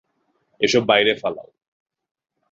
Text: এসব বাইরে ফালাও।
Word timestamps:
এসব 0.61 0.83
বাইরে 0.85 1.11
ফালাও। 1.15 1.49